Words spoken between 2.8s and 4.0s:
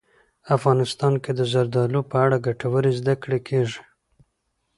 زده کړې کېږي.